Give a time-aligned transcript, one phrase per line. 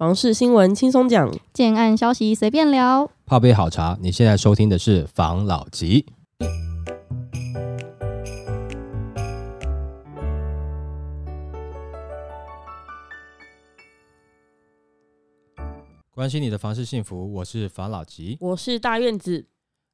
[0.00, 3.10] 房事新闻轻松讲，建案消息随便聊。
[3.26, 6.06] 泡杯好茶，你现在收听的是房老吉。
[16.14, 18.38] 关心你的房事幸福，我是房老吉。
[18.40, 19.44] 我是大院子。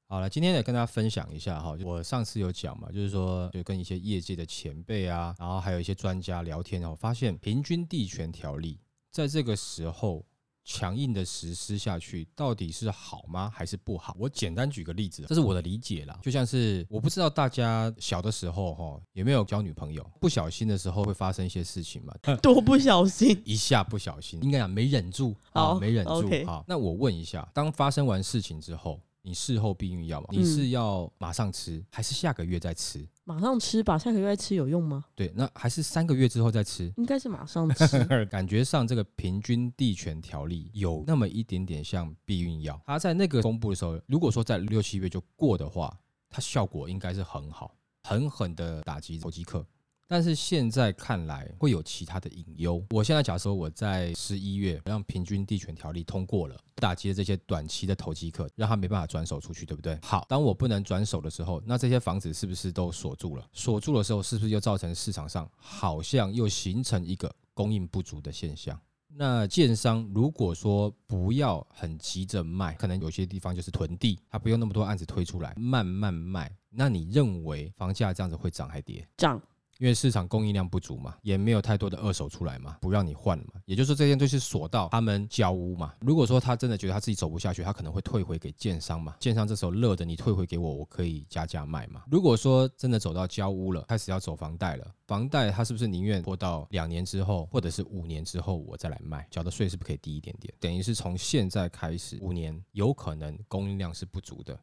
[0.08, 8.78] 好了，今天也跟大家分享一下哈，我上次有讲嘛，就是说就跟一些业界的前辈啊，然后还有一些专家聊天哦，发现平均地权条例
[9.16, 10.22] 在这个时候
[10.62, 14.14] 强硬的实施下去，到底是好吗，还是不好？
[14.18, 33.04] 我简单举个例子，这是我的理解啦，就像是我不知道大家小的时候哈有没有交女朋友，不小心的时候会发生一些事情嘛， 多不小心，一下不小心，应该讲没忍住啊，没忍住好，那我问一下，当发生完事情之后，你事后避孕药嘛，你是要马上吃，还是下个月再吃？
[33.24, 35.04] 马上吃吧，下个月再吃有用吗？
[35.16, 36.92] 对，那还是三个月之后再吃？
[36.96, 38.04] 应该是马上吃。
[38.30, 45.92] 感觉上这个平均地权条例有那么一点点像避孕药，它在那个公布的时候，如果说在六七月就过的话，
[46.30, 47.74] 它效果应该是很好，
[48.04, 49.66] 狠狠的打击投机客。
[50.08, 52.84] 但是现在看来会有其他的隐忧。
[52.90, 59.98] 我现在假设我在十一月让平均地权条例通过了，打击了这些短期的投机客，让他没办法转手出去，对不对？
[60.02, 63.44] 好，当我不能转手的时候，那这些房子是不是都锁住了？
[63.52, 68.80] 锁住的时候，是不是就造成市场上好像又形成一个供应不足的现象？
[69.18, 76.54] 那建商如果说不要很急着卖，可能有些地方就是囤地，他不用那么多案子推出来，慢慢卖。
[76.68, 79.08] 那你认为房价这样子会涨还跌？
[79.16, 79.40] 涨，
[79.78, 83.60] 因为市场供应量不足嘛，也没有太多的二手出来嘛，不让你换嘛。
[83.64, 85.94] 也就是说，这件就是锁到他们交屋嘛。
[86.00, 89.14] 如果说他真的觉得他自己走不下去，他可能会退回给建商嘛。
[89.20, 92.02] 建商这时候乐的，你退回给我，我可以加价卖嘛。
[92.10, 99.26] 如果说真的走到交屋了，开始要走房贷了，房贷他是不是宁愿拖到两年之后，或者是五年之后我再来卖？
[99.30, 100.52] 缴的税是不是可以低一点点？
[100.58, 104.58] 等于是从现在开始五年，有可能供应量是不足的。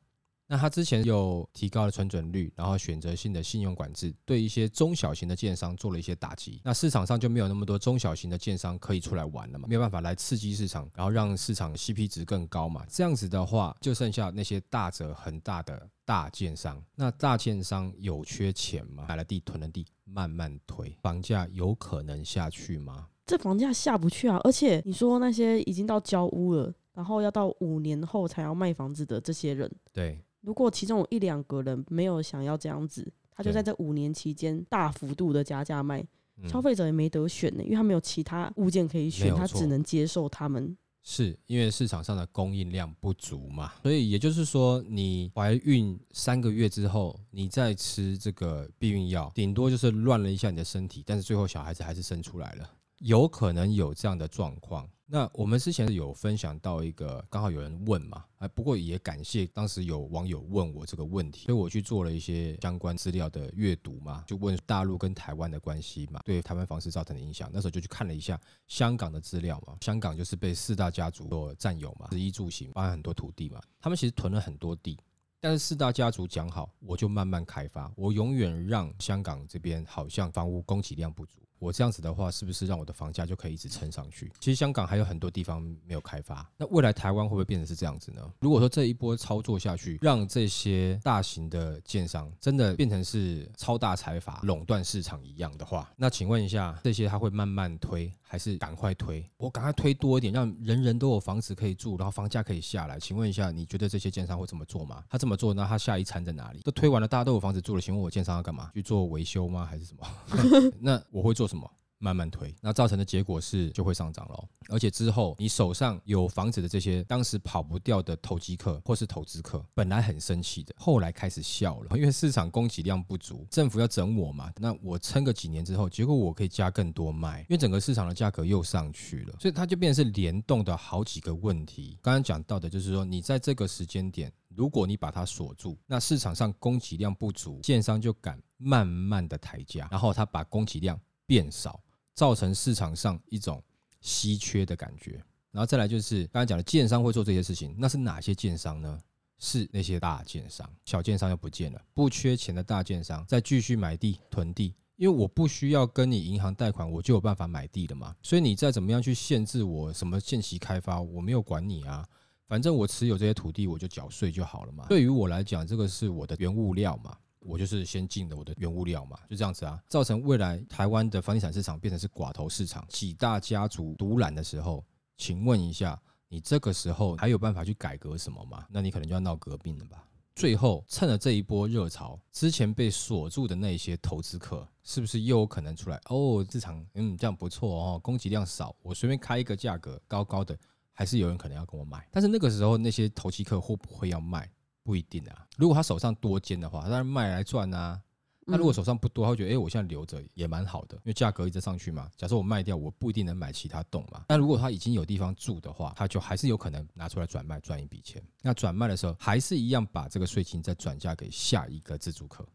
[0.53, 6.61] 那他之前有提高了存准率，然后选择性的信用管制，对一些中小型的建商做了一些打击。
[6.63, 12.85] 那市场上就没有那么多中小型的建商可以出来玩了嘛，没有办法来刺激市场，然后让市场 CP 值更高嘛。
[12.87, 16.79] 这样子的话，就剩下那些大者很大的大建商。
[16.93, 19.07] 那大建商有缺钱吗？
[19.09, 23.07] 买了地囤了地，慢慢推，房价有可能下去吗？
[23.25, 24.39] 这房价下不去啊！
[24.43, 36.05] 而且你说那些已经到交屋了，然后要到五年后才要卖房子的这些人，对，如果其中有一两个人没有想要这样子，他就在这五年期间大幅度的加价卖，
[36.37, 40.77] 嗯消费者也没得选呢、因为他没有其他物件可以选，他只能接受他们。
[41.05, 54.89] 是因为市场上的供应量不足嘛，所以也就是说，你怀孕三个月之后，你再吃这个避孕药，顶多就是乱了一下你的身体，但是最后小孩子还是生出来了，有可能有这样的状况。
[55.05, 67.49] 那我们之前有分享到一个，刚好有人问嘛，啊，不过也感谢当时有网友问我这个问题，所以我去做了一些相关资料的阅读嘛，就问大陆跟台湾的关系嘛，对台湾房市造成的影响。
[67.53, 74.97] 那时候就去看了一下香港的资料嘛，香港就是被四大家族所占有嘛，食衣住行包含很多土地嘛，他们其实囤了很多地。
[75.39, 81.41] 但是四大家族讲好，我就慢慢开发，我永远让香港这边好像房屋供给量不足。
[81.63, 84.29] 我这样子的话，是不是让我的房价就可以一直撑上去？
[84.39, 88.21] 其实香港还有很多地方没有开发，那未来台湾会不会变成是这样子呢？
[88.39, 99.23] 如果说这一波操作下去，让这些大型的建商真的变成是超大财阀垄断市场一样的话，那请问一下，这些他会慢慢推，还是赶快推？
[99.37, 102.99] 我赶快推多一点，让人人都有房子可以住，然后房价可以下来。
[102.99, 105.03] 请问一下，你觉得这些建商会这么做吗？
[105.07, 106.59] 他这么做，那他下一餐在哪里？
[106.61, 108.71] 都推完了，大家都有房子住了，请问我建商要干嘛？
[108.73, 109.63] 去做维修吗？
[109.63, 110.71] 还是什么？
[110.81, 111.69] 那我会做什么？
[112.03, 114.45] 慢慢推，那造成的结果是就会上涨了。
[114.67, 124.51] 而且之后你手上有房子的这些当时跑不掉的投机客或是投资客，本来很生气的，后来开始笑了，因为市场供给量不足，政府要整我嘛。
[124.57, 131.97] 那我撑个几年之后，结果我可以加更多卖，因为整个市场的价格又上去了，所以它就变成是联动的好几个问题。
[132.01, 134.29] 刚刚讲到的就是说，你在这个时间点。
[134.55, 140.95] 如果你把它锁住，那市场上供给量不足，建商就敢慢慢的抬价，然后他把供给量
[141.25, 141.81] 变少，
[142.13, 143.63] 造成市场上一种
[144.01, 145.21] 稀缺的感觉。
[145.51, 148.99] 然后再来就是刚才讲的建商会做这些事情，那是哪些建商呢？
[149.39, 154.73] 是那些大建商，小建商又不见了，不缺钱的大建商再继续买地囤地。
[154.95, 158.15] 因为我不需要跟你银行贷款，我就有办法买地了嘛。
[158.21, 162.07] 所以你再怎么样去限制我什么限期开发，我没有管你啊。
[162.47, 164.85] 反正我持有这些土地，我就缴税就好了嘛。
[164.87, 169.81] 对于我来讲，这个是我的原物料嘛，我就是先进了我的原物料嘛，就这样子啊。
[169.87, 174.83] 造成未来台湾的房地产市场变成是寡头市场，几大家族独揽的时候，
[175.17, 178.65] 请问一下，你这个时候还有办法去改革什么吗？
[178.69, 180.03] 那你可能就要闹革命了吧？
[180.35, 186.01] 最后趁了这一波热潮，之前被锁住的那些投资客，是不是又有可能出来？
[186.09, 190.57] 哦，市场嗯这样不错哦，供给量少，我随便开一个价格高高的，
[190.91, 192.07] 还是有人可能要跟我买。
[192.11, 194.49] 但是那个时候那些投机客会不会要卖？
[194.83, 195.47] 不一定啊。
[195.57, 198.01] 如果他手上多间的话，当然卖来赚啊。
[198.45, 202.11] 那如果手上不多，他会觉得，哎，我现在留着也蛮好的，因为价格一直上去嘛。
[202.17, 204.25] 假设我卖掉，我不一定能买其他栋嘛。
[204.27, 208.21] 但如果他已经有地方住的话，他就还是有可能拿出来转卖赚一笔钱。
[208.41, 212.45] 那转卖的时候，还是一样把这个税金再转嫁给下一个自住客。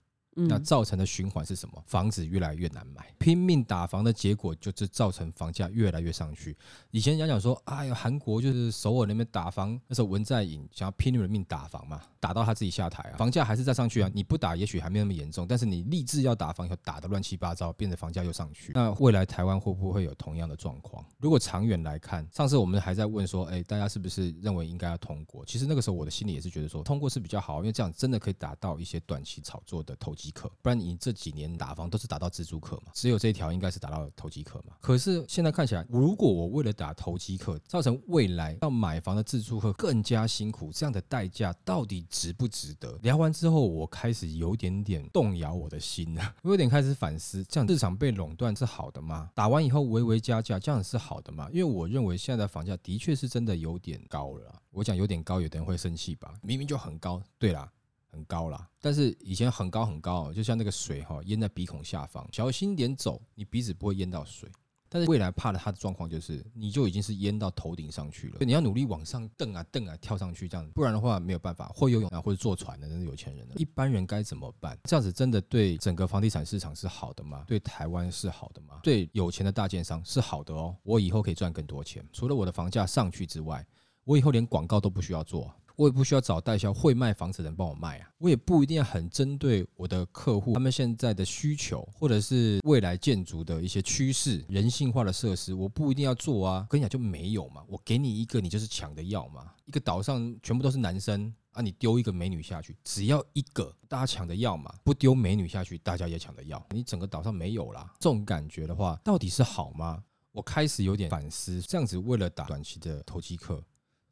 [0.47, 1.83] 那造成的循环是什么？
[1.87, 6.57] 房子越来越难买，拼命打房的结果就是造成房价越来越上去。
[6.91, 14.11] 以前讲讲说，哎呀，韩国就是首尔那边打房，那时候文在寅想要拼了命打房嘛，打到他自己下台啊，房价还是在上去啊。
[14.15, 18.73] 你不打，也许还没那么严重，但是你立志要打房以后，打的乱七八糟，变得房价又上去。
[18.75, 21.05] 那未来台湾会不会有同样的状况？
[21.19, 25.45] 如果长远来看，上次我们还在问说，哎，大家是不是认为应该要通过？
[25.45, 34.75] 其实那个时候我的心里也是觉得说，通过是比较好，因为这样真的可以达到一些短期炒作的投机客，不然你这几年打房都是打到自住客嘛，只有这一条应该是打到投机客嘛。
[34.81, 42.99] 可是现在看起来，如果我为了打投机客，造成未来要买房的自住客更加辛苦，这样的代价到底值不值得？
[43.03, 49.31] 聊完之后，我开始有点点动摇我的心啊， 我有点开始反思，这样市场被垄断是好的吗？
[49.35, 51.49] 打完以后微微加价，这样是好的吗？
[51.53, 54.55] 因为我认为现在的房价的确是真的有点高了。
[54.71, 56.35] 我讲有点高，有的人会生气吧？
[56.43, 57.71] 明明就很高，对啦。
[58.11, 64.51] 很高啦，但是以前很高很高，就像那个水哈淹在鼻孔下方，小心点走，你鼻子不会淹到水。
[64.91, 71.71] 但是未来怕的它的状况就是，你就已经是淹到头顶上去了，你要努力往上蹬啊蹬啊跳上去这样，不然的话没有办法。
[71.75, 74.79] 会游泳啊或者坐船的那是有钱人， 一般人该怎么办？
[74.85, 77.45] 这样子真的对整个房地产市场是好的吗？
[77.47, 78.81] 对台湾是好的吗？
[78.83, 82.03] 对有钱的大建商是好的哦，我以后可以赚更多钱。
[82.11, 83.63] 除了我的房价上去之外，
[84.05, 85.55] 我以后连广告都不需要做。
[85.79, 96.67] 我也不需要找代销会卖房子的人帮我卖啊，我也不一定要很针对我的客户他们现在的需求，或者是未来建筑的一些趋势、人性化的设施，我不一定要做啊。
[96.69, 99.53] 跟你讲就没有嘛，我给你一个，你就是抢的要嘛。
[99.67, 104.75] 一个岛上全部都是男生啊，你丢一个美女下去，只要一个，大家抢的要嘛。
[104.83, 106.61] 不丢美女下去，大家也抢的要。
[106.71, 110.03] 你整个岛上没有啦，这种感觉的话，到底是好吗？
[110.33, 113.63] 我开始有点反思，这样子为了打短期的投机客。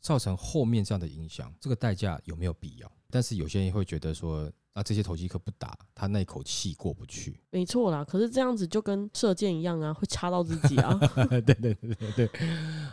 [0.07, 2.89] 造成后面这样的影响，这个代价有没有必要？
[3.11, 7.41] 但是有些人会觉得说，啊，这些投机客不打，他那口气过不去。
[7.51, 10.95] 没错啦，可是这样子就跟射箭一样啊，会插到自己啊。
[11.27, 12.31] 对对对对对，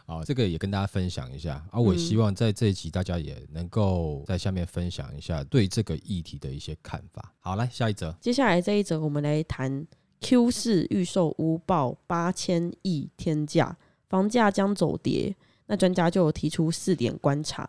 [0.08, 1.80] 好，这个也跟大家分享一下啊。
[1.80, 7.32] 我希望在这一集大家也能够在下面分享一下对这个议题的一些看法。
[7.42, 9.86] 好，来下一则，接下来这一则我们来谈
[10.22, 13.78] Q 四预售屋报八千亿天价，
[14.10, 15.36] 房价将走跌。
[15.68, 17.68] 那专家就有提出四点观察。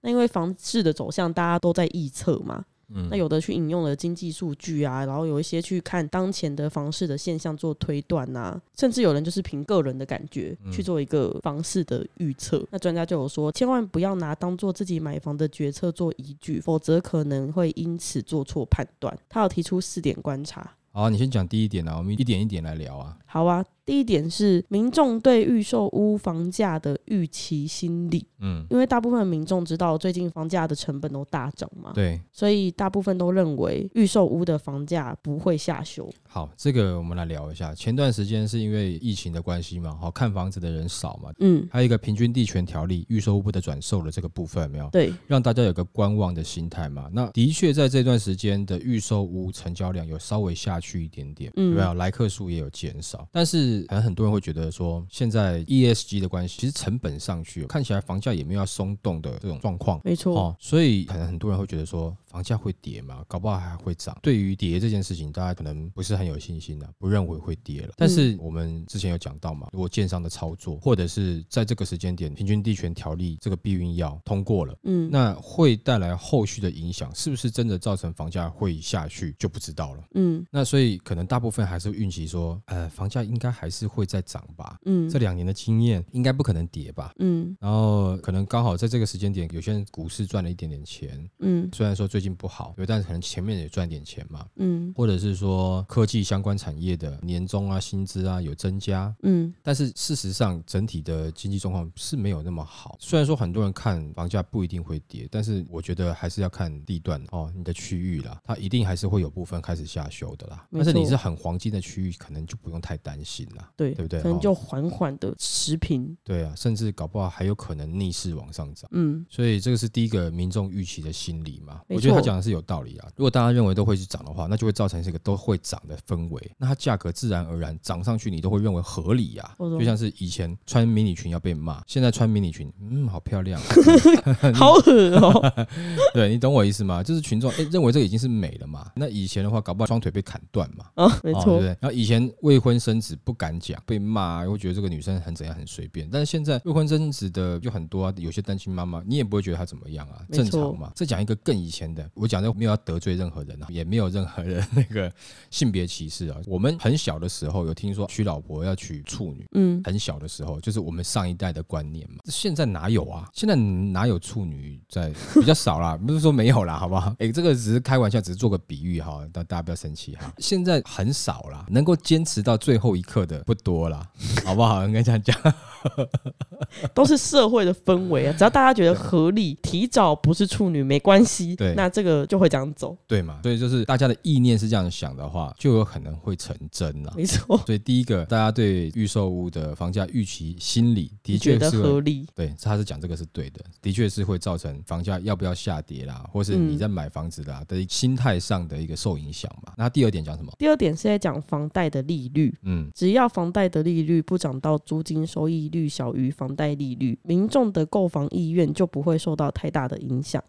[0.00, 2.64] 那因为房市的走向，大家都在预测嘛。
[2.88, 3.08] 嗯。
[3.10, 12.64] 那有的去引用了经济数据啊，然后有一些去看当前的房市的现象做推断呐，甚至有人就是凭个人的感觉去做一个房市的预测。
[12.70, 19.18] 那专家就有说，千万不要拿当做自己买房的决策做依据，否则可能会因此做错判断。
[19.28, 20.72] 他有提出四点观察。
[20.92, 23.18] 好，你先讲第一点啊，我们一点一点来聊啊。
[23.26, 23.64] 好啊。
[23.86, 36.10] 第一点是民众对预售屋房价的预期心理，嗯，因为大部分民众知道最近房价的成本都大涨嘛，对，所以大部分都认为预售屋的房价不会下修。
[36.28, 37.72] 好，这个我们来聊一下。
[37.72, 44.88] 前段时间是因为疫情的关系嘛，好看房子的人少嘛，嗯，还有一个平均地权条例预售屋不得转售的这个部分没有？
[44.90, 47.08] 对，让大家有个观望的心态嘛。
[47.12, 53.75] 那的确在这段时间的预售屋成交量有稍微下去一点点，嗯，没有来客数也有减少，但是。
[53.84, 62.16] 可能很多人会觉得说，现在 ESG 的关系，其实成本上去，看起来房价也没有要松动的这种状况，没错哦，所以可能很多人会觉得说。
[62.36, 63.24] 房价会跌吗？
[63.26, 64.14] 搞不好还会涨。
[64.20, 67.94] 对于跌这件事情，大家可能不是很有信心的，不认为会跌了。
[67.96, 80.04] 但是我们之前有讲到嘛，如果建商的操作，或者是在这个时间点，平均地权条例这个避孕药通过了，嗯，那会带来后续的影响，是不是真的造成房价会下去就不知道了。
[80.16, 84.78] 嗯，那所以可能大部分还是预期说，呃，房价应该还是会再涨吧。
[84.84, 87.14] 嗯，这两年的经验应该不可能跌吧。
[87.18, 91.26] 嗯，然后可能刚好在这个时间点，有些人股市赚了一点点钱。
[91.38, 92.25] 嗯，虽然说最近。
[92.26, 102.96] 近不好，对，但是可能前面也赚点钱嘛，嗯或者是说科技相关产业的年终啊、薪资啊有增加，嗯但是事实上整体的经济状况是没有那么好。
[103.00, 110.66] 虽然说很多人看房价不一定会跌，但是我觉得还是要看地段哦，你的区域啦，它一定还是会有部分开始下修的啦。
[110.72, 113.70] 但是你是很黄金的区域，可能就不用太担心啦。
[113.76, 116.16] 对对不对哦可能就缓缓的持平。
[116.24, 118.88] 对啊，甚至搞不好还有可能逆势往上涨。
[118.92, 123.08] 嗯所以这个是第一个民众预期的心理嘛，我觉得他错讲的是有道理啊。
[123.16, 133.60] 如果大家认为都会去涨的话，那就会造成是一个都会涨的氛围，那它价格自然而然涨上去，你都会认为合理呀、就像是以前穿迷你裙要被骂，现在穿迷你裙，嗯，好漂亮，
[134.54, 135.66] 好恶哦、
[136.14, 137.02] 对你懂我意思吗？
[137.02, 138.90] 就是群众哎、认为这已经是美了嘛。
[138.96, 140.86] 那以前的话，搞不好双腿被砍断嘛。
[140.94, 141.66] 啊，没错哦对不，对？
[141.80, 146.08] 然后以前未婚生子不敢讲，被骂，会觉得这个女生很怎样，很随便。
[146.10, 150.92] 但是现在未婚生子的就很多啊，有些单亲妈妈，你也不会觉得她怎么样啊，正常嘛。
[150.94, 155.12] 再讲一个更以前的，我讲的没有要得罪任何人啊，也没有任何的 那个
[155.50, 156.36] 性别歧视啊。
[156.46, 159.46] 我们很小的时候有听说娶老婆要娶处女。
[159.52, 162.18] 嗯，很小的时候，就是我们上一代的观念嘛。
[162.26, 163.28] 现在哪有啊？
[163.32, 165.12] 现在哪有处女在？
[165.34, 167.14] 比较少啦， 不是说没有啦，好不好？
[167.18, 170.30] 哎、这个只是开玩笑，只是做个比喻哈，大大家不要生气哈。
[170.38, 174.06] 现在很少啦，能够坚持到最后一刻的不多啦，
[174.44, 174.84] 好不好？
[174.84, 175.36] 应该这样讲。
[176.92, 183.40] 都是社会的氛围啊，只要大家觉得合理，提早不是处女没关系，对那这个就会这样走，对嘛？
[183.42, 187.12] 所以就是大家的意念是这样想的话，就有可能会成真了。
[187.16, 199.72] 没错，所以第一个，大家对预售屋的房价预期心理的确是合理，对，他是讲这个是对的，的确是会造成房价要不要下跌啦，或是你嗯在买房子啦的心态上的一个受影响嘛。
[199.76, 200.52] 那第二点讲什么？
[200.58, 210.42] 第二点是在讲房贷的利率，嗯，只要房贷的利率不涨到租金收益率小于房贷利率，民众的购房意愿就不会受到太大的影响。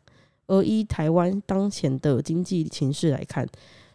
[0.47, 3.47] 而依台湾当前的经济形势来看，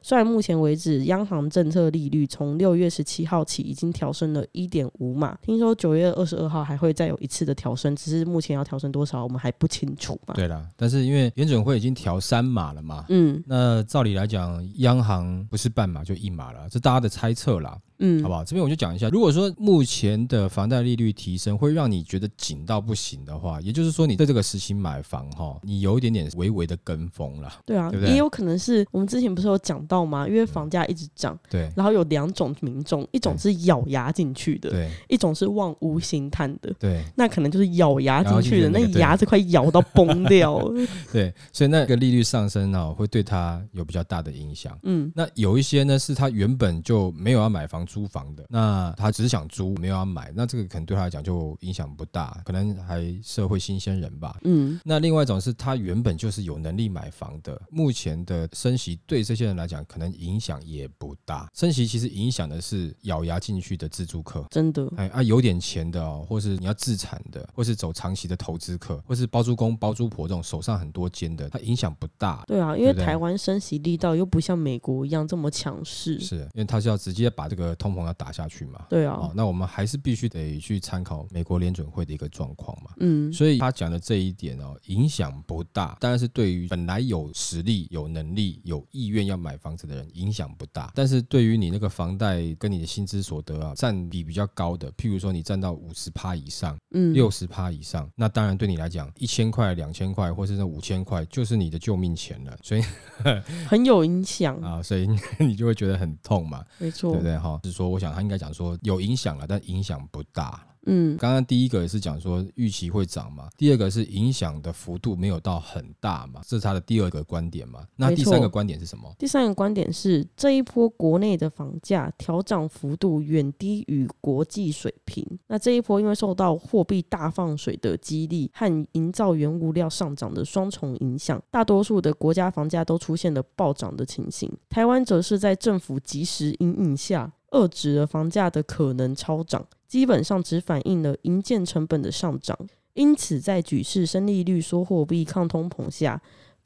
[0.03, 10.35] 虽然目前为止央行政策利率从六月十七号起已经调升了一点五码，听说九月二十二号还会再有一次的调升，只是目前要调升多少我们还不清楚嘛。
[10.35, 13.05] 对啦，但是因为联准会已经调三码了嘛。
[13.09, 18.45] 嗯那照理来讲，央行不是半码就一码了，这大家的猜测啦，嗯，好不好？
[18.45, 30.27] 这边我就讲一下，如果说目前的房贷利率提升会让你觉得紧到不行的话，也就是说你在这个时期买房哈，你有一点点微微的跟风了，对啊，对不对也有可能是我们之前不是有讲到吗？
[30.27, 36.73] 因为房价一直涨，对然后有两种民众，一种是咬牙进去的，对一种是望屋兴叹的。
[36.79, 40.87] 对那可能就是咬牙进去的，那牙是快咬到崩掉了。
[41.13, 44.79] 对，所以那个利率上升哦，会对他有比较大的影响。
[44.85, 54.39] 嗯那有一些呢，是他原本就没有要买房租房的，那他只是想租，没有要买，那这个可能对他来讲就影响不大，可能还社会新鲜人吧。
[54.45, 61.49] 嗯，那另外一种是他原本就是有能力买房的，目前的升息对这些人来讲可能影响也不大。
[61.55, 64.45] 升息其实影响的是咬牙进去的自住客。
[64.51, 72.45] 真的，哎啊，有点钱的哦，或是你要自产的，或是走长期的投资客，或是包租公、包租婆这种手上很多间的，它影响不大。
[72.47, 76.19] 对啊，因为台湾升息力道又不像美国一样这么强势。
[76.21, 78.87] 是因为它是要直接把这个通膨要打下去嘛。
[78.89, 82.91] 对啊哦，，那我们还是必须得去参考美国联准会的一个状况嘛。
[82.99, 90.93] 嗯，所以他讲的这一点哦，影响不大，当然是对于本来有实力、有能力、有意愿要买房子的人影响不大。
[90.95, 102.57] 但是对于你那个房贷跟你的薪资所得啊占比比较高的，譬如说你占到五十趴以上、嗯，六十趴以上，那当然对你来讲，一千块、两千块，或是那五千块，就是你的救命钱了。
[102.63, 102.83] 所以
[103.69, 107.39] 很有影响，啊，所以你就会觉得很痛嘛，没错对不，对？
[107.39, 110.67] 哈，是说我想他应该讲说有影响了，但影响不大。
[110.87, 117.87] 嗯刚刚第一个也是讲说预期会涨嘛，第二个是影响的幅度没有到很大嘛，这是他的第二个观点嘛。
[117.97, 119.15] 那第三个观点是什么？
[119.19, 125.25] 第三个观点是，这一波国内的房价调涨幅度远低于国际水平。
[125.47, 134.51] 那这一波因为受到货币大放水的激励和营造原物料上涨的双重影响，大多数的国家房价都出现了暴涨的情形。
[134.69, 142.59] 台湾则是在政府及时引领下，遏制了房价的可能超涨，基本上只反映了营建成本的上涨。
[142.95, 146.23] 因此，在举世升利率、缩货币、抗通膨下，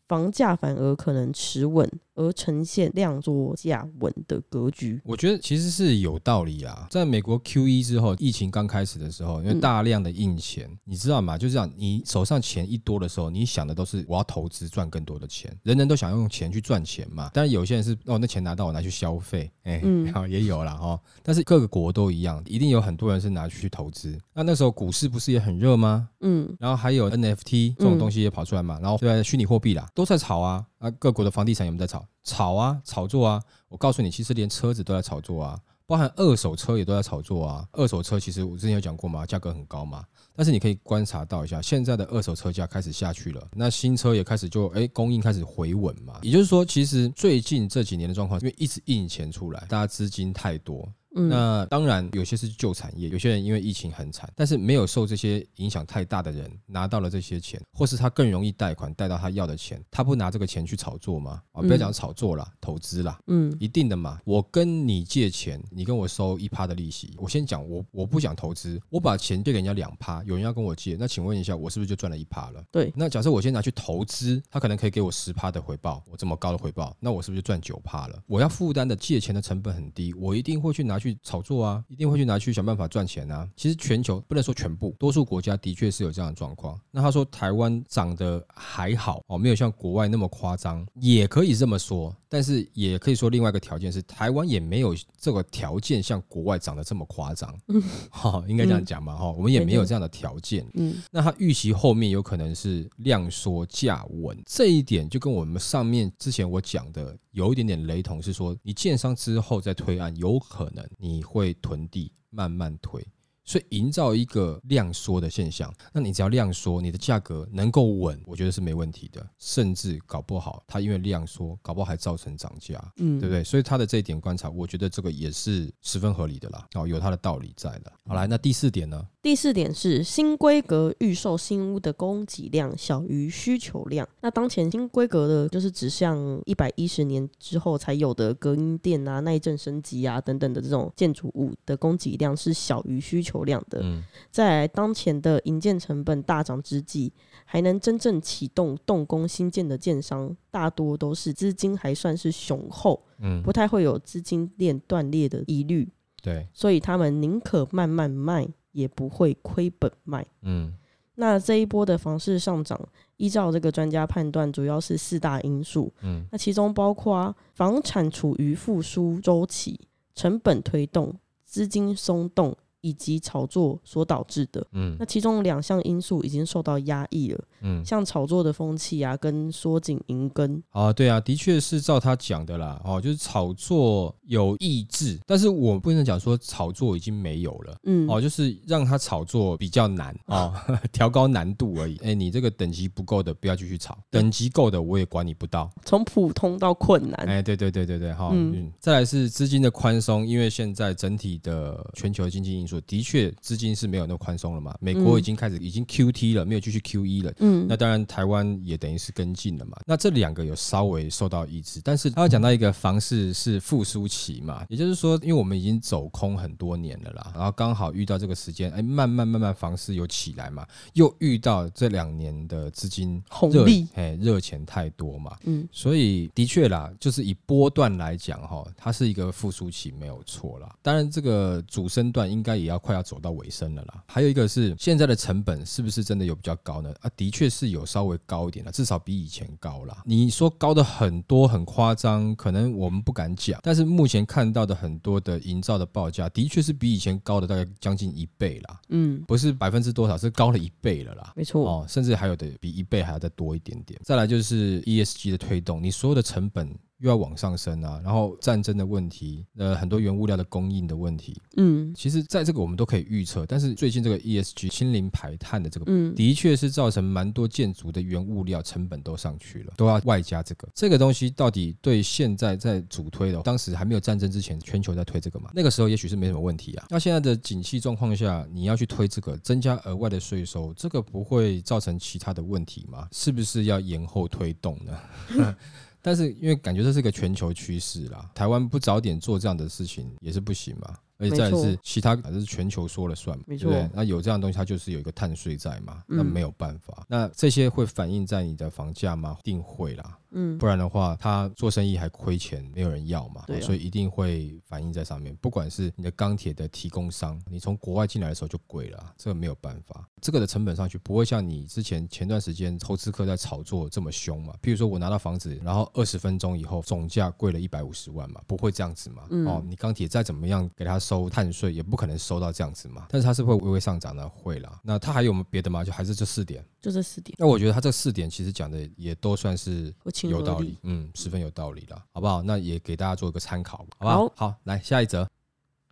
[0.06, 5.00] 房价反而可能持稳，而呈现量缩价稳的格局。
[5.04, 6.88] 我觉得其实是有道理啊。
[6.90, 11.38] 在美国 Q 一之后，疫情刚开始的时候，因为嗯大量的印钱，你知道吗？
[11.38, 17.30] 就这样，你手上钱一多的时候，你想的都是我要投资赚更多的钱，人人都想用钱去赚钱嘛。
[17.32, 20.98] 但是有些人是哦，那钱拿到我拿去消费，哎、嗯 好也有了哈。
[21.22, 24.18] 但是各个国都一样，一定有很多人是拿去投资。
[24.32, 26.08] 那那时候股市不是也很热吗？
[26.20, 30.64] 嗯，然后还有 NFT 这种东西也跑出来嘛，然后对啊虚拟货币啦，都在炒啊。
[30.78, 32.06] 啊，各国的房地产有没有在炒？
[32.22, 33.42] 炒啊，炒作啊。
[33.68, 37.66] 我告诉你，其实连车子都在炒作啊，包含二手车也都在炒作啊。
[37.72, 40.04] 二手车其实我之前有讲过嘛，价格很高嘛。
[40.34, 46.18] 但是你可以观察到一下，现在的二手车价开始下去了，那新车也开始就哎供应开始回稳嘛。
[46.22, 50.86] 也就是说，其实最近这几年的状况，因为一直印钱出来，大家资金太多。
[51.22, 61.42] 那当然，有些是旧产业，有些人因为疫情很惨，但是没有受这些影响太大的人拿到了这些钱，或是他更容易贷款贷到他要的钱，他不拿这个钱去炒作吗？
[61.52, 64.20] 啊，不要讲炒作啦，投资啦，嗯，一定的嘛。
[64.24, 72.62] 我跟你借钱，你跟我收一趴的利息，我先讲，我我不想投资，我把钱借给人家两趴，有人要跟我借，那请问一下，我是不是就赚了一趴了？
[72.70, 72.92] 对。
[72.94, 78.22] 那假设我先拿去投资，他可能可以给我十趴的回报，我这么高的回报，那我是不是就赚九趴了？
[78.26, 81.84] 我要负担的借钱的成本很低，我一定会去拿去去炒作啊。
[81.88, 83.48] 一定会去拿去想办法赚钱啊！
[83.56, 86.78] 其实全球不能说全部，多数国家的确是有这样的状况。
[86.90, 92.14] 那他说台湾涨得还好哦，没有像国外那么夸张，也可以这么说。
[92.28, 97.56] 但是也可以说另外一个条件是，台湾也没有这个条件像国外涨得这么夸张。
[98.10, 100.66] 哈，应该这样讲嘛哈，我们也没有这样的条件。
[100.74, 113.06] 嗯，那他预期后面有可能是量缩价稳，这一点就跟我们上面之前我讲的有一点点雷同，是说你建商之后再推案，有可能你会囤地慢慢推。
[113.46, 119.24] 所以营造一个量缩的现象，那你只要量缩，你的价格能够稳，我觉得是没问题的。
[119.38, 123.44] 甚至搞不好它因为量缩，搞不好还造成涨价，嗯，对不对？
[123.44, 127.92] 所以它的这一点观察，我觉得这个也是十分合理的啦，哦，有它的道理在的。
[128.04, 129.06] 好来，那第四点呢？
[129.26, 134.08] 第四点是新规格预售新屋的供给量小于需求量。
[134.20, 143.84] 那当前新规格的，就是指向一百一十年之后才有的隔音垫啊、耐震升级啊等等的这种建筑物的供给量是小于需求量的。
[144.30, 147.12] 在当前的营建成本大涨之际，
[147.44, 155.88] 还能真正启动动工新建的建商，大多都是资金还算是雄厚，嗯，不太会有资金链断裂的疑虑。
[156.22, 158.46] 对，所以他们宁可慢慢卖。
[158.76, 160.24] 也不会亏本卖。
[160.42, 160.74] 嗯，
[161.14, 162.78] 那这一波的房市上涨，
[163.16, 165.90] 依照这个专家判断，主要是四大因素。
[166.02, 169.80] 嗯，那其中包括房产处于复苏周期、
[170.14, 171.14] 成本推动、
[171.44, 172.54] 资金松动。
[172.86, 180.62] 以及炒作所导致的，嗯，那其中两项因素已经受到压抑了，嗯，像炒作的风气啊，跟缩紧银根。
[180.70, 190.54] 啊，对啊，的确是照他讲的啦，哦，就是炒作有抑制，但是我不能讲说炒作已经没有了，嗯，哦，就是让他炒作比较难哦，
[190.92, 202.75] 调高难度而已，哎，你这个等级不够的不要继续炒，等级够的我也管你不到，从普通到困难，哎，对对对对对，哈，嗯，再来是资金的宽松，因为现在整体的全球经济因素。
[202.82, 204.76] 的确，资金是没有那么宽松了嘛？
[204.80, 207.32] 美国已经开始已经 Q T 了，没有继续 Q E 了。
[207.38, 209.76] 嗯，那当然台湾也等于是跟进了嘛。
[209.86, 230.74] 那这两个有稍微受到抑制，但是他要讲到一个房市是复苏期嘛，也就是说，因为我们已经走空很多年了啦，然后刚好遇到这个时间，哎，慢慢慢慢房市有起来嘛，又遇到这两年的资金红利，哎，热钱太多嘛，嗯，所以的确啦，就是以波段来讲哈，它是一个复苏期没有错啦。
[230.82, 232.66] 当然，这个主升段应该也。
[232.66, 234.02] 也要快要走到尾声了啦。
[234.08, 236.92] 还有一个是现在的成本是不是真的有比较高呢？
[237.00, 239.96] 啊，的确是有稍微高一点了，至少比以前高了。
[240.04, 243.60] 你说高的很多很夸张，可能我们不敢讲。
[243.62, 248.80] 但是目前看到的很多的营造的报价，的确是比以前高的大概将近一倍啦。
[248.88, 251.32] 嗯，不是百分之多少，是高了一倍了啦。
[251.36, 254.00] 没错哦，甚至还有的比一倍还要再多一点点。
[254.02, 256.76] 再来就是 ESG 的推动，你所有的成本。
[256.98, 283.06] 又要往上升啊，然后战争的问题，呃，很多原物料的供应的问题，嗯，其实在这个我们都可以预测，但是最近这个 ESG 清零排碳的这个，嗯，的确是造成蛮多建筑的原物料成本都上去了，都要外加这个，这个东西到底对现在在主推的，当时还没有战争之前，全球在推这个嘛，那个时候也许是没什么问题啊，那现在的景气状况下，你要去推这个，增加额外的税收，这个不会造成其他的问题吗？
[283.12, 285.56] 是不是要延后推动呢？
[286.06, 290.96] 但是因为感觉这是个全球趋势啦，台湾不早点做这样的事情也是不行嘛。
[291.18, 293.90] 而且再是其他这是全球说了算，对不对？
[293.92, 297.04] 那有这样东西，它就是有一个碳税在嘛，那没有办法。
[297.08, 299.36] 那这些会反映在你的房价吗？
[299.42, 300.16] 定会啦。
[300.30, 305.34] 嗯，不然的话，他做生意还亏钱，没有人要嘛，所以一定会反映在上面。
[305.36, 310.06] 不管是你的钢铁的提供商，你从国外进来的时候就贵了，这个没有办法。
[310.20, 314.52] 这个的成本上去不会像你之前前段时间投资客在炒作这么凶嘛？
[314.60, 319.22] 譬如说我拿到房子，然后二十分钟以后总价贵了一百五十万嘛，不会这样子嘛？
[319.46, 320.96] 哦，你钢铁再怎么样给他。
[321.06, 323.06] 收碳税，也不可能收到这样子嘛。
[323.10, 324.80] 但是它是会微微上涨的，会啦。
[324.82, 325.84] 那它还有没有别的吗？
[325.84, 326.64] 就还是这四点？
[326.86, 332.44] 就这四点，那我觉得他这四点其实讲的也都算是有道理，嗯，十分有道理了，好不好？
[332.44, 334.32] 那也给大家做一个参考，好不好？
[334.36, 335.28] 好，来下一则。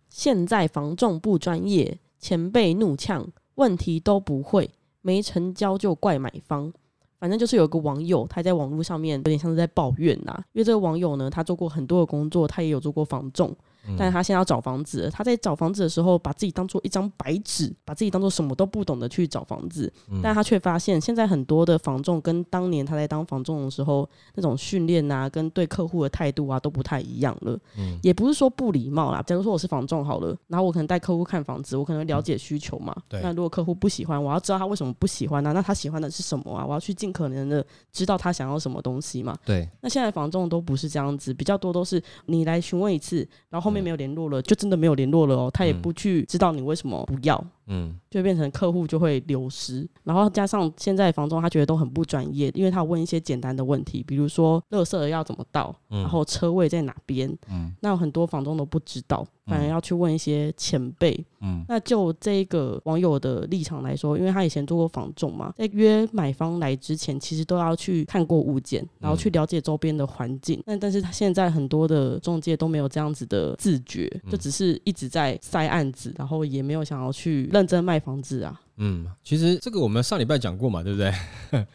[0.09, 6.71] 现在防重不专业，前辈怒呛，问题都不会，没成交就怪买方。
[7.19, 13.53] 反正就是有个网友，他在网络上面有点像是在抱怨呐，因为这个网友呢，他做过很多的工作，他也有做过房仲。
[13.97, 19.91] 但是他现在要找房子，他在找房子的时候，把自己当做一张白纸，把自己当做什么都不懂的去找房子。
[20.21, 27.59] 但他却发现，现在很多的房仲跟当年他在当房仲的时候那种训练啊，跟对客户的态度啊都不太一样了。
[27.77, 29.21] 嗯，也不是说不礼貌啦。
[29.25, 32.95] 假如说我是房仲好了，然后我可能带客户看房子，我可能了解需求嘛。
[33.07, 33.21] 对。
[33.21, 35.51] 那如果客户不喜欢，我要知道他为什么不喜欢呢？
[35.53, 36.65] 那他喜欢的是什么啊？
[36.65, 39.35] 我要去尽可能的知道他想要什么东西嘛。
[39.45, 39.67] 对。
[39.81, 44.55] 那现在房仲都不是这样子，比较多都是你来询问一次，然后后面没有联络了就。
[44.55, 47.45] 真的没有联络了哦，他也不去知道你为什么不要。
[47.67, 77.49] 嗯，就变成客户就会流失，然后加上现在房东他觉得都很不专业，因为他问一些简单的问题，比如说垃圾要怎么倒，然后车位在哪边，嗯，那很多房东都不知道，反而要去问一些前辈，嗯，那就这个网友的立场来说，因为他以前做过房仲嘛，在约买方来之前，其实都要去看过物件，然后去了解周边的环境，那但是他现在很多的中介都没有这样子的自觉，就只是一直在塞案子，然后也没有想要去。
[77.55, 78.59] 认真卖房子啊？
[78.75, 81.13] 嗯，其实这个我们上礼拜讲过嘛，对不对？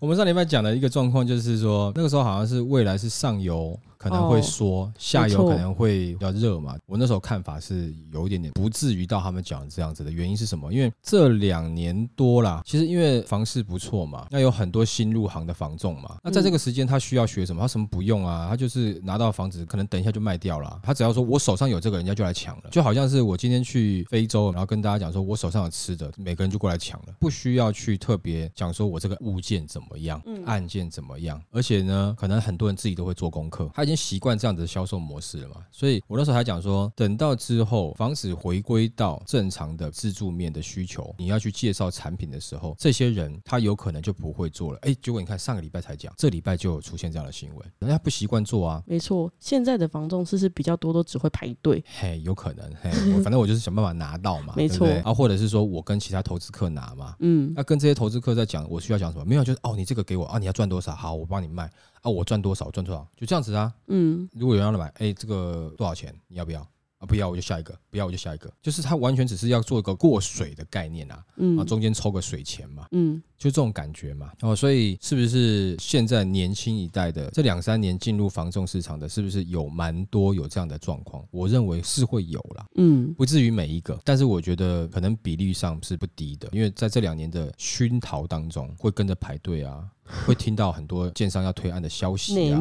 [0.00, 3.78] 我们上礼拜讲的一个状况就是说，那个时候好像是未来是上游。
[3.98, 10.72] 可能会说下游可能会比较热嘛，我那时候看法是有一点点不至于到他们讲这样子的原因是什么？
[10.72, 17.60] 因为这两年多啦，其实因为房市不错嘛，那有很多新入行的房仲嘛，那在这个时间他需要学什么？
[17.60, 18.46] 他什么不用啊？
[18.48, 33.87] 他就是拿到房子可能等一下就卖掉了，他只要说我手上有这个，人家就来抢了，就好像是我今天去非洲，然后跟大家讲说我手上有吃的，每个人就过来抢了，不需要去特别讲说我这个物件怎么样，案件怎么样，而且呢，可能很多人自己都会做功课，他。
[33.88, 44.78] 已经习惯这样子的销售模式了嘛，所以我那时候还讲说，等到之后房子回归到正常的自助面的需求，你要去介绍产品的时候，这些人他有可能就不会做了。
[44.82, 48.82] 哎，结果你看上个礼拜才讲，这礼拜就有出现这样的新闻，人家不习惯做啊。
[48.84, 51.82] 没错，现在的房仲是是比较多都只会排队。
[51.98, 52.90] 嘿，有可能，嘿，
[53.22, 59.24] 反正我就是想办法拿到嘛，没错啊，或者是说我跟其他投资客拿嘛，嗯，那跟这些投资客在讲，我需要讲什么？
[59.24, 60.94] 没有，就是哦，你这个给我啊，你要赚多少？
[60.94, 61.70] 好，我帮你卖。
[62.02, 63.72] 啊，我赚多少赚多少，就这样子啊。
[63.88, 66.14] 嗯，如果有人要买，哎，这个多少钱？
[66.28, 66.66] 你要不要？
[66.98, 68.52] 啊，不要我就下一个，不要我就下一个。
[68.60, 74.32] 就是他完全只是要做一个过水的概念啊，嗯，啊，中间抽个水钱嘛，嗯，就这种感觉嘛。
[74.40, 81.24] 哦，所以是不是现在年轻一代的这两三年进入房仲市场的，是不是有蛮多有这样的状况？
[81.30, 89.88] 我认为是会有啦，嗯，不至于每一个，但是我觉得可能比例上是不低的，因为在这两年的熏陶当中，会跟着排队啊。
[90.26, 92.60] 会听到很多建商要推案的消息啊，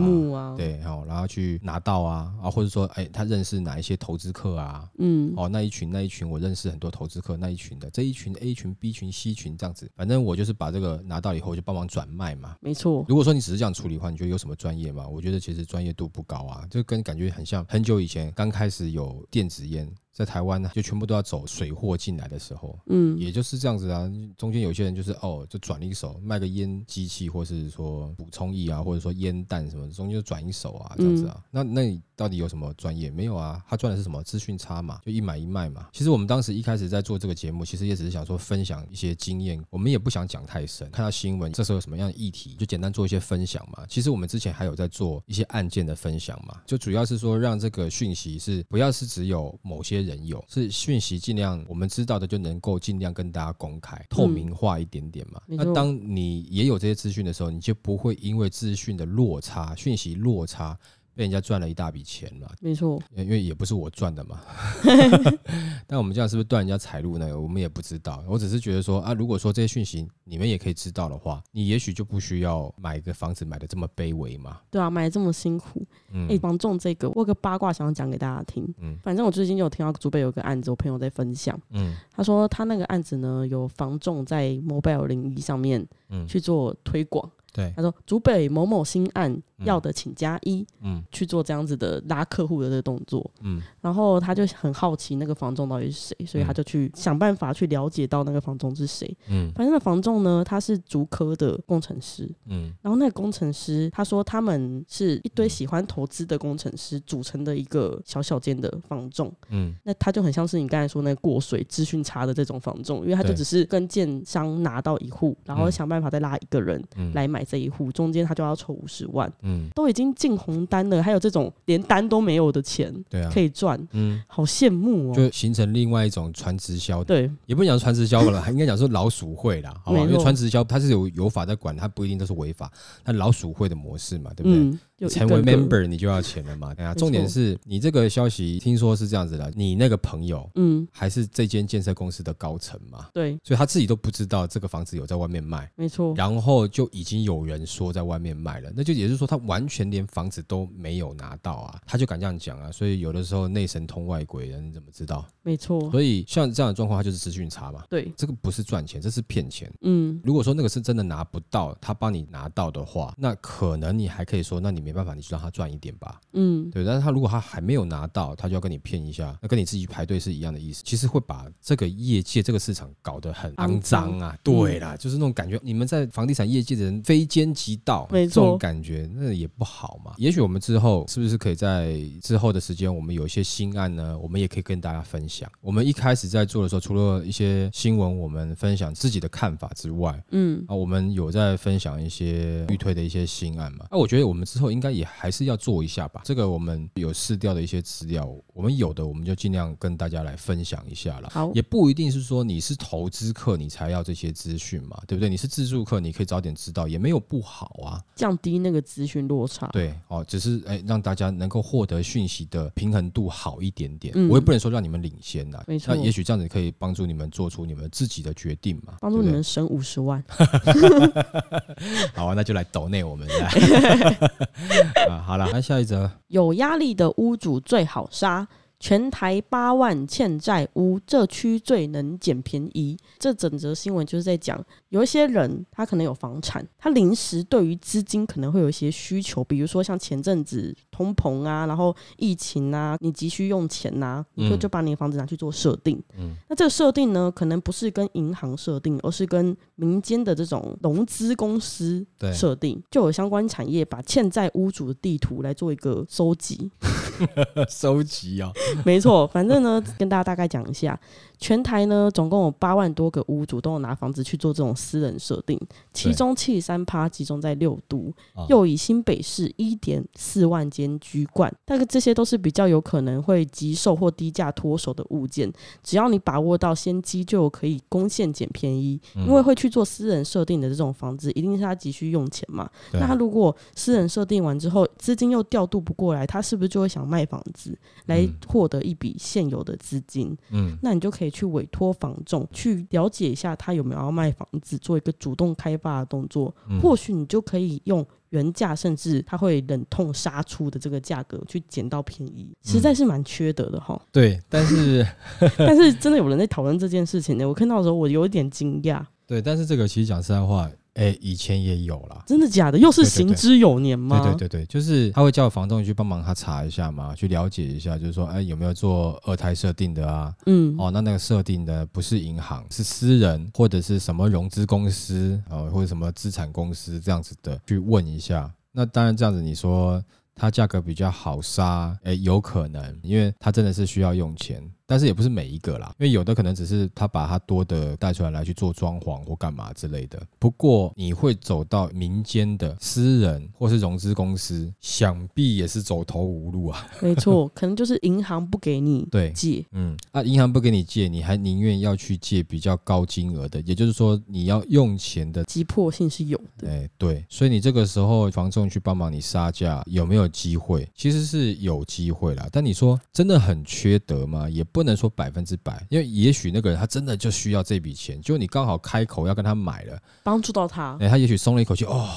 [0.57, 13.05] 对，好，然后去拿到啊，啊，或者说，哎，他认识哪一些投资客啊，嗯，哦，那一群那一群，我认识很多投资客那一群的，这一群 A 群、B 群、C 群这样子，反正我就是把这个拿到以后就帮忙转卖嘛，没错。
[13.07, 15.07] 如果说你只是这样处理的话，你觉得有什么专业吗？
[15.07, 19.89] 我觉得其实专业度不高啊，就跟感觉很像很久以前刚开始有电子烟。
[20.17, 24.11] 在台湾呢，就全部都要走水货进来的时候，嗯，也就是这样子啊。
[24.35, 31.39] 中间有些人就是哦，就转一手卖个烟机器，或是说补充液啊，或者说烟弹什么，中间就转一手啊，这样子啊。
[31.51, 33.11] 那那你到底有什么专业？
[33.11, 35.87] 没有啊，他赚的是什么资讯差嘛，就一买一卖嘛。
[35.93, 40.89] 其实我们当时一开始在做这个节目，其实也只是想说分享一些经验，我们也不想讲太深。
[40.89, 43.85] 看到新闻，这时候有什么样的议题，就简单做一些分享嘛。
[43.87, 50.71] 其实我们之前还有在做一些案件的分享嘛，就主要是说让这个讯息是不要是只有某些人有，是。
[50.71, 55.41] 讯息尽量我们知道的就能够尽量跟大家公开透明化一点点嘛。
[55.45, 60.77] 那当你也有这些资讯的时候，你就不会因为资讯的落差、讯息落差。
[61.17, 64.39] 被人家赚了一大笔钱嘛，没错，因为也不是我赚的嘛。
[65.87, 67.37] 但我们这样是不是断人家财路呢？
[67.39, 68.23] 我们也不知道。
[68.27, 74.59] 我只是觉得说啊，如果说这些讯息你们也可以知道的话，你也许就不需要买一个房子买的这么卑微嘛。
[74.69, 75.83] 对啊，买的这么辛苦。
[76.11, 78.71] 嗯哎，房仲这个，我有个八卦想要讲给大家听。
[78.79, 81.59] 嗯，反正我最近就有听到祖北有个案子，我朋友在分享。
[81.71, 87.27] 嗯，他说他那个案子呢，有房仲在 mobile 零一上面，嗯，去做推广。
[87.57, 89.65] 对，他说竹北某某新案嗯。
[89.65, 91.03] 要的请加一，嗯。
[91.11, 93.27] 去做这样子的拉客户的这个动作。
[93.41, 93.59] 嗯。
[93.81, 99.17] 然后他就很好奇那个房仲到底是谁，所以他就去想办法去了解到那个房仲是谁。
[99.27, 99.51] 嗯。
[99.55, 102.71] 反正那房仲呢，他是竹科的工程师，嗯。
[102.83, 109.73] 然后那个工程师他说他们是一堆喜欢投资的工程师组成的一个小小间的房仲，嗯。
[109.83, 115.71] 那他就很像是你刚才说那个过水资讯差的这种房仲，因为他就只是跟建商拿到一户，然后嗯。
[115.71, 117.11] 想办法再拉一个人嗯。
[117.15, 125.15] 来买这一户，中间他就要抽五十万，嗯，都已经进红单了，还有这种连单都没有的钱对啊可，以赚，嗯，好羡慕哦。
[125.15, 129.99] 就形成另外一种传直销，对，也不能讲传直销了，应该讲是老鼠会啦，好吧？
[130.01, 132.69] 因为传直销它是有有法在管，它不一定都是违法，
[133.05, 134.59] 它老鼠会的模式嘛，对不对？
[134.59, 134.79] 嗯，
[135.09, 136.89] 成为 member 你就要钱了嘛，对啊。
[136.89, 155.25] 没错重点是你这个消息听说是这样子的，你那个朋友嗯，还是这间建设公司的高层嘛，对，所以他自己都不知道这个房子有在外面卖，没错，然后就已经有人说在外面卖了，那就也就是说他完全连房子都没有拿到啊，他就敢这样讲啊，所以有的时候内神通外鬼人，你怎么知道？
[155.43, 159.71] 没错，所以像这样的状况，他就是资讯差嘛，对，这个不是赚钱，这是骗钱。
[159.81, 166.21] 嗯，如果说那个是真的拿不到，他帮你拿到的话，那可能你还可以说，那你没办法，你就让他赚一点吧。
[166.31, 170.81] 嗯，对，但是他如果他还没有拿到，他就要跟你骗一下，那跟你自己排队是一样的意思。
[170.85, 174.37] 其实会把这个业界这个市场搞得很肮脏啊。
[174.41, 180.13] 对啦，就是那种感觉，你们在房地产业界的人非奸即盗，没这种感觉那也不好嘛。
[180.17, 185.51] 也许我们之后是不是可以在之后的时间，我们有一些新案呢，我们也可以跟大家分享。
[185.59, 193.85] 我们一开始在做的时候，除了一些新闻，我们分享自己的看法之外，嗯，啊，我们有在分享一些预推的一些新案嘛？
[193.91, 196.21] 那、我觉得我们之后应该也还是要做一下吧。
[196.23, 201.29] 这个我们有试掉的一些资料，我们有的我们就尽量跟大家来分享一下了。
[201.31, 205.29] 好，也不一定是说你是投资客你才要这些资讯嘛，对不对？
[205.29, 208.03] 你是自助客，你可以早点知道，也没有不好啊。
[208.15, 214.13] 降低那个资讯落差。，对，哦，只是哎让大家能够获得讯息的平衡度好一点点。
[214.15, 220.23] 嗯我也不能说让你们领先呐，没错那也许这样子可以帮助你们做出你们自己的决定嘛，帮助你们省五十万。
[222.13, 223.49] 好啊，那就来抖内我们来
[225.09, 225.23] 啊。
[225.25, 228.47] 好了，那下一则，有压力的屋主最好杀。
[228.79, 232.97] 全台八万欠债屋，这区最能捡便宜。
[233.17, 246.01] 这整则新闻就是在讲，有一些人他可能有房产，他临时对于资金可能会有一些需求，比如说像前阵子通膨啊，然后疫情啊，你急需用钱呐、你就嗯就把你的房子拿去做设定。
[246.17, 256.71] 嗯那这个设定呢，可能不是跟银行设定，而是跟民间的这种融资公司对设定，就有相关产业把欠债屋主的地图来做一个收集。
[257.67, 258.51] 收集哦，
[258.85, 260.99] 没错，反正呢，跟大家大概讲一下，
[261.39, 265.59] 全台呢总共有八万多个屋主都有拿房子去做这种私人设定，
[265.93, 271.53] 其中七十三趴集中在六都，哦又以新北市一点四万间居冠。
[271.65, 275.51] 但是这些都是比较有可能会急售或低价脱手的物件，
[275.83, 278.99] 只要你把握到先机，就可以攻陷捡便宜。
[279.15, 282.69] 嗯因为会去做私人设定的这种房子，一定是他急需用钱嘛。
[282.93, 290.35] 那他如果私人设定完之后，资金又调度不过来，他是不是就会想卖房子来嗯获得一笔现有的资金？
[290.51, 296.53] 嗯那你就可以去委托房仲去了解一下他有没有要卖房子，做一个主动开发的动作。
[296.69, 303.99] 嗯或许你就可以用原价，甚至他会忍痛杀出的这个价格去捡到便宜，实在是蛮缺德的哈。
[304.11, 305.05] 对，但是
[305.57, 312.23] 但是真的有人在讨论这件事情呢，我看到的时候我有一点惊讶，对，但是这个其实讲实在话，哎，以前也有啦。
[312.25, 312.77] 真的假的？
[312.77, 314.19] 又是行之有年吗？
[314.21, 320.33] 对对对对，就是他会叫房东去帮忙他查一下嘛，去了解一下，就是说，哎，有没有做二胎设定的啊？
[320.47, 328.51] 嗯，哦，那那个设定的不是银行，是私人或者是什么融资公司哦，或者什么资产公司这样子的，去问一下。
[328.71, 330.03] 那当然这样子，你说
[330.35, 334.63] 它价格比较好杀，哎，有可能，因为它真的是需要用钱。
[334.87, 340.19] 但是也不是每一个啦，因为有的可能只是他把他多的带出来来去做装潢或干嘛之类的。
[340.39, 346.87] 不过你会走到民间的私人或是融资公司，想必也是走投无路啊。
[347.01, 355.43] 没错，可能就是银行不给你对借，嗯，啊，银行不给你借，你还宁愿要去借比较高金额的，也就是说你要用钱的。
[355.43, 356.69] 急迫性是有的。
[356.69, 360.89] 哎，对，所以你这个时候房仲去帮忙你杀价，有没有机会？
[360.95, 364.49] 其实是有机会啦，但你说真的很缺德吗？
[364.49, 372.07] 也不能说百分之百，因为也许那个人他真的就需要这笔钱，就你刚好开口要跟他买了，帮助到他，哎，他也许松了一口气，哦。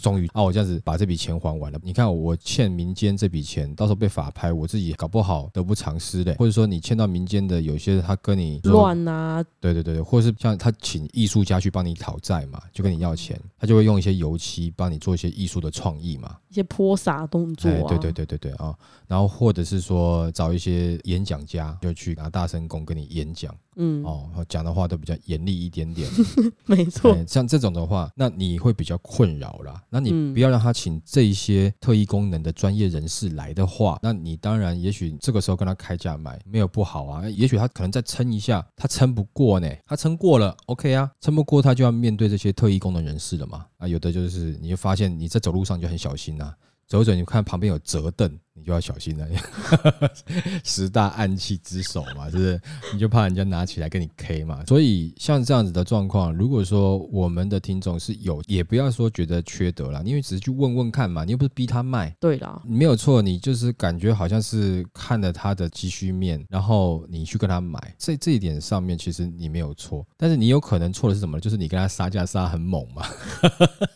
[0.00, 0.42] 终于啊！
[0.42, 1.78] 我这样子把这笔钱还完了。
[1.82, 6.34] 你看，我欠民间这笔钱，到时候被法拍，我自己搞不好得不偿失嘞。
[6.38, 16.36] 或者说，你欠到民间的，有些他跟你，乱啊，对对对对，或者是像他请艺术家去帮你讨债嘛，就跟你要钱，他他就会用一些油漆帮你做一些艺术的创意嘛。
[16.54, 18.72] 一些泼洒动作啊，哎对对对对对啊、
[19.08, 26.08] 然后或者是说找一些演讲家，就去拿大声公跟你演讲嗯，哦，讲的话都比较严厉一点点。
[26.64, 29.82] 没错，哎像这种的话，那你会比较困扰啦。
[29.90, 37.28] 那你嗯不要让他请这一些特异功能的专业人士来的话，那你当然也许这个时候跟他开价买没有不好啊。
[37.28, 43.66] 也许他可能再撑一下，他撑不过呢，他撑过了，OK 啊，撑不过他就要面对这些特异功能人士了嘛。
[43.78, 46.43] 啊，有的就是你就发现你在走路上就很小心呐、
[46.94, 49.26] 走一走，你看旁边有折凳，你就要小心了。
[50.62, 52.60] 十大暗器之首嘛，是不是？
[52.92, 54.64] 你就怕人家拿起来跟你 K 嘛。
[54.66, 62.14] 所以像这样子的状况，如果说我们的听众是有，也不要说觉得缺德啦，因为只是去问问看嘛，你又不是逼他卖。
[62.20, 71.40] 对啦，你没有错，你就是感觉好像是看了他的积蓄面，然后你去跟他买，这这一点上面其实你没有错，但是你有可能错的是什么呢？
[71.40, 73.04] 就是你跟他杀价杀很猛嘛，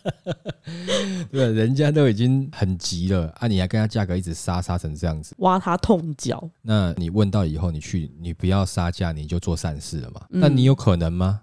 [1.30, 10.22] 对，人家都已经很急了啊，你还跟他价格一直杀杀成这样子，挖他痛脚，那你问到以后，你去你不要杀价，你就做善事了嘛？
[10.30, 11.42] 嗯那你有可能吗？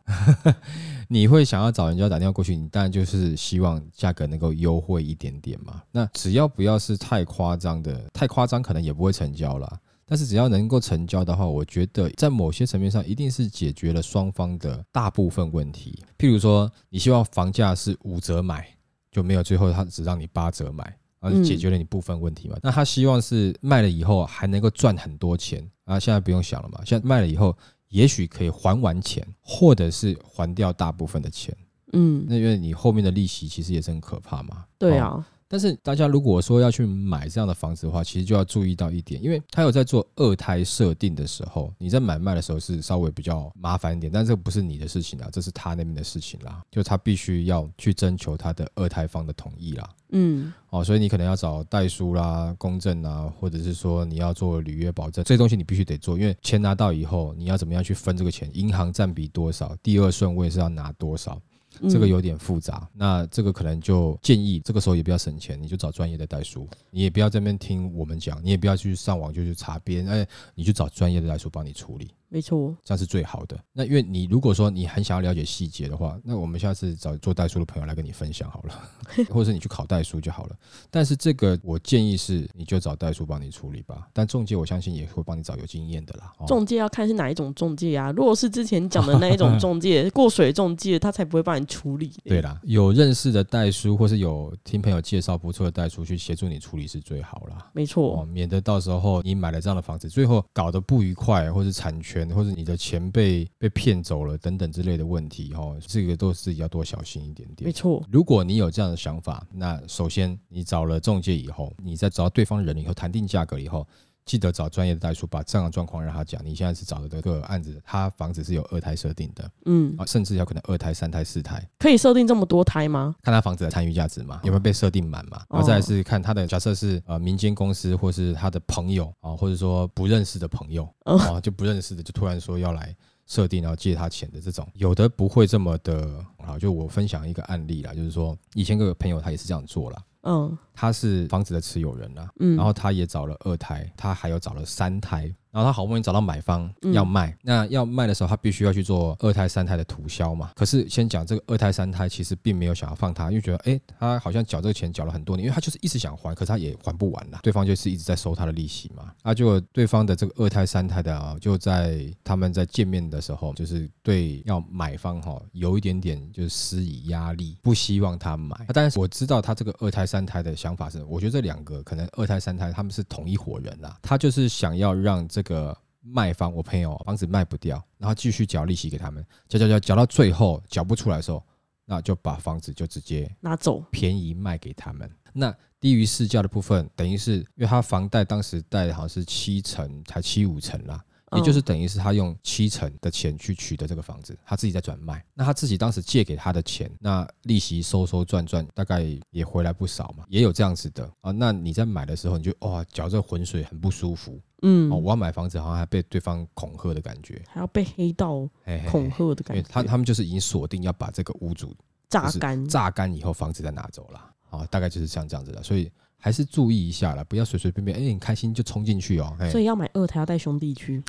[1.08, 5.84] 你会想要找人家打电话过去，你当然就是希望价格能够优惠一点点嘛。
[5.91, 9.80] 那只要不要是太夸张的，太夸张可能也不会成交啦。
[10.08, 16.04] 但是只要能够成交的话，我觉得在某些层面上一定是解决了双方的大部分问题。
[16.18, 18.68] 譬如说，你希望房价是五折买，
[19.12, 22.56] 就没有最后他只让你八折买，然后就解决了你部分问题嘛。
[22.62, 27.58] 那他希望是卖了以后还能够赚很多钱啊，现在不用想了嘛，现在卖了以后
[27.90, 31.56] 也许可以还完钱，或者是还掉大部分的钱。
[31.94, 34.58] 嗯，那因为你后面的利息其实也是很可怕嘛。
[34.58, 49.90] 哦对啊，但是大家如果说要去买这样的房子的话，其实就要注意到一点，因为他有在做二胎设定的时候，你在买卖的时候是稍微比较麻烦一点，但这不是你的事情啦，这是他那边的事情啦，就他必须要去征求他的二胎方的同意啦。
[50.10, 58.50] 嗯，哦，所以你可能要找代书啦、公证啊，或者是说你要做履约保证，这些东西你必须得做，因为钱拿到以后，你要怎么样去分这个钱？
[58.54, 59.76] 银行占比多少？
[59.84, 61.40] 第二顺位是要拿多少？
[61.88, 62.10] 这个嗯。
[62.16, 73.58] 有点复杂，那这个可能就建议这个时候也不要省钱，你就找专业的代书，你也不要在那边听我们讲，你也不要去上网就去查别人，哎，你去找专业的代书帮你处理，没错，这样是最好的。
[73.72, 78.74] 那因为你如果说你很想要了解细节的话，那我们下次找做代书的朋友来跟你分享好了，
[79.30, 80.56] 或者是你去考代书就好了。
[80.90, 86.34] 但是这个我建议是你就找代书帮你处理吧，但中介我相信也会帮你找有经验的啦。
[86.40, 88.12] 哦中介要看是哪一种中介啊。
[88.12, 92.12] 如果是之前讲的那一种中介， 过水中介，他才不会帮你处理。
[92.24, 97.70] 对啦，有认识的代书，或是有听朋友介绍不错的代书去协助你处理是最好啦。
[97.74, 107.67] 没哦，错，免得到时候你买了这样的房子，最后搞得不愉快，或是产权，或者你的钱被被骗走了等等之类的问题，哦，这个都是要多小心一点点。
[107.67, 113.86] 没错，如果你有这样的想法，那首先你找了中介以后，你再找到对方人以后，谈定价格以后，
[114.26, 116.44] 记得找专业的代书，把这样的状况让他讲。
[116.44, 123.16] 你现在是找的这个案子，他房子是有二胎设定的嗯，啊，甚至有可能二胎、三胎、四胎，可以设定这么多胎吗？
[123.22, 125.44] 看他房子的参与价值嘛，有没有被设定满嘛？
[125.50, 132.96] 然后再来是看他的假设是呃民间公司或是他的朋友啊，或者说不认识的朋友哦啊，就不认识的就突然说要来
[133.28, 136.58] 设定，然后借他钱的这种，有的不会这么的好。
[136.58, 140.58] 就我分享一个案例啦，就是说以前有个朋友他也是这样做啦，嗯。
[140.74, 150.52] 他是房子的持有人啦，嗯，然后他也找了二胎，他还有找了三胎，然后他好不容易找到买方嗯要卖，那要卖的时候，他必须要去做二胎、三胎的涂销嘛。
[150.54, 157.39] 可是先讲这个二胎、三胎，其实并没有想要放他，因为觉得哎，他好像缴这个钱缴了很多年，因为他就是一直想还，可是他也还不完啦。
[157.41, 159.13] 对方就是一直在收他的利息嘛。
[159.24, 168.56] 啊，就对方的这个二胎、三胎的啊，就在他们在见面的时候，就是对要买方哈、有一点点就是施以压力，不希望他买。
[168.58, 175.78] 啊但是我知道他这个二胎、三胎的想法是，我觉得这两个可能二胎、三胎他们是同一伙人啦，他就是想要让这个。
[176.08, 181.44] 卖方，我朋友房子卖不掉，然后继续缴利息给他们，缴缴缴缴到最后缴不出来的时候，
[181.84, 185.10] 那就把房子就直接拿走，便宜卖给他们。
[185.34, 191.04] 那低于市价的部分，等于是因为他房贷当时贷好像是七成，才七五成啦，
[191.36, 195.26] 也就是等于是他用七成的钱去取得这个房子，他自己在转卖。
[195.34, 201.32] 那他自己当时借给他的钱，那利息收收赚赚，大概也回来不少嘛，也有这样子的啊。
[201.32, 204.97] 那你在买的时候，你就哇搅这浑水很不舒服嗯哦。
[204.97, 211.73] 我要买房子，好像还被对方恐吓的感觉，还要被黑道嘿嘿嘿恐吓的因为感觉，他他们就是已经锁定要把这个屋主
[212.10, 214.32] 榨干，榨干以后，房子再拿走了。
[214.49, 215.62] 啊，大概就是像这样子的。
[215.62, 215.91] 所以
[216.26, 219.32] 还是注意一下啦，不要随随便便，哎、你开心就冲进去哦。
[219.40, 221.00] 哎所以要买二胎要带兄弟去，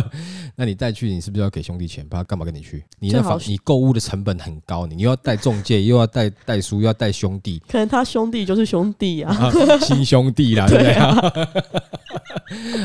[0.56, 2.08] 那你带去，你是不是要给兄弟钱？
[2.08, 2.82] 不然干嘛跟你去？
[2.98, 9.36] 你那房你购物的成本很高，你又要带中介， 又要带带书，又要带兄弟可能他兄弟就是兄弟啊。
[9.36, 10.94] 啊，亲兄弟啦，对不对？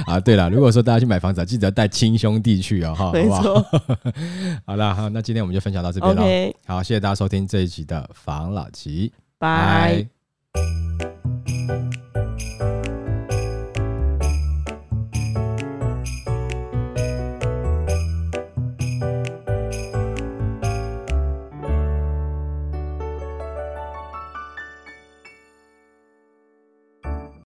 [0.07, 3.61] 啊，对了，如果说大家去买房子啊，记得带亲兄弟去哦，哈，没好不好？
[3.61, 3.81] 错
[4.65, 6.53] 好啦，好，那今天我们就分享到这边了。
[6.65, 10.05] 好，谢谢大家收听这一集的房老吉，拜。